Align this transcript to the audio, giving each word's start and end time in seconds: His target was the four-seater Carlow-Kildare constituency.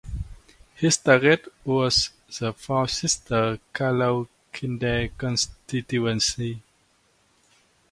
His 0.73 0.97
target 0.97 1.47
was 1.63 2.09
the 2.39 2.53
four-seater 2.53 3.59
Carlow-Kildare 3.71 5.09
constituency. 5.15 6.63